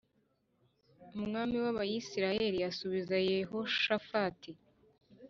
[1.15, 4.51] Umwami w’Abisirayeli asubiza Yehoshafati